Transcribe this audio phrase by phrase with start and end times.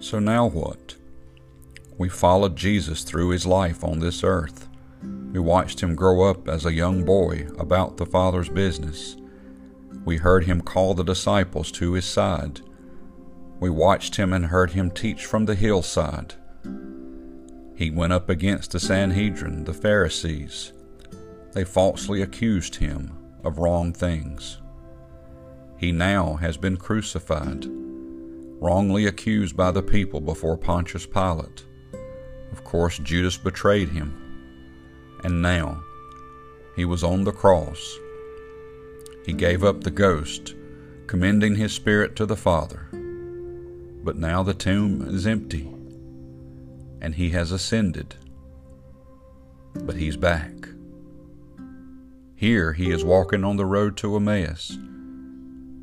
[0.00, 0.96] So now what?
[1.96, 4.68] We followed Jesus through his life on this earth.
[5.32, 9.16] We watched him grow up as a young boy about the Father's business.
[10.04, 12.60] We heard him call the disciples to his side.
[13.60, 16.34] We watched him and heard him teach from the hillside.
[17.74, 20.72] He went up against the Sanhedrin, the Pharisees.
[21.52, 24.58] They falsely accused him of wrong things.
[25.76, 27.66] He now has been crucified,
[28.60, 31.64] wrongly accused by the people before Pontius Pilate.
[32.52, 34.14] Of course, Judas betrayed him.
[35.24, 35.82] And now,
[36.76, 37.98] he was on the cross.
[39.24, 40.54] He gave up the ghost,
[41.06, 42.88] commending his spirit to the Father.
[44.02, 45.68] But now the tomb is empty,
[47.00, 48.14] and he has ascended.
[49.74, 50.52] But he's back.
[52.34, 54.78] Here he is walking on the road to Emmaus.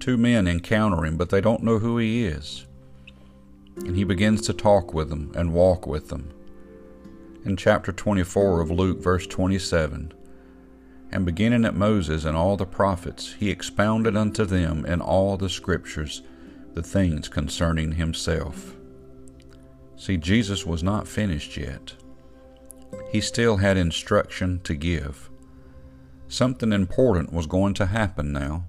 [0.06, 2.68] Two men encounter him, but they don't know who he is.
[3.78, 6.32] And he begins to talk with them and walk with them.
[7.44, 10.14] In chapter 24 of Luke, verse 27,
[11.12, 15.50] and beginning at Moses and all the prophets, he expounded unto them in all the
[15.50, 16.22] scriptures
[16.76, 18.76] the things concerning himself.
[19.96, 21.96] See, Jesus was not finished yet.
[23.12, 25.32] He still had instruction to give.
[26.28, 28.66] Something important was going to happen now.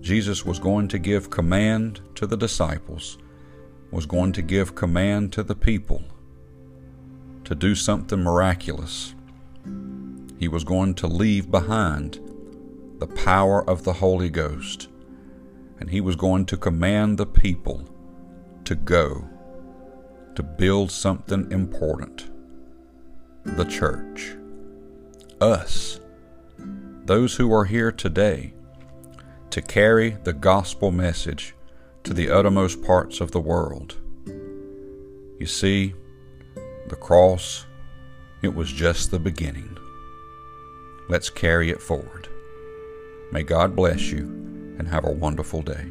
[0.00, 3.18] Jesus was going to give command to the disciples,
[3.90, 6.02] was going to give command to the people
[7.44, 9.14] to do something miraculous.
[10.38, 12.20] He was going to leave behind
[12.98, 14.88] the power of the Holy Ghost,
[15.80, 17.88] and he was going to command the people
[18.64, 19.24] to go
[20.34, 22.30] to build something important
[23.44, 24.36] the church.
[25.40, 26.00] Us,
[27.04, 28.52] those who are here today
[29.58, 31.52] to carry the gospel message
[32.04, 33.96] to the uttermost parts of the world.
[35.40, 35.94] You see,
[36.86, 37.66] the cross,
[38.40, 39.76] it was just the beginning.
[41.08, 42.28] Let's carry it forward.
[43.32, 44.26] May God bless you
[44.78, 45.86] and have a wonderful day.